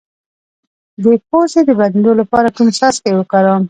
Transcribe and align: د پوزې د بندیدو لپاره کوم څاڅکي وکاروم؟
د 1.03 1.05
پوزې 1.27 1.61
د 1.65 1.71
بندیدو 1.79 2.11
لپاره 2.21 2.53
کوم 2.55 2.67
څاڅکي 2.77 3.11
وکاروم؟ 3.15 3.59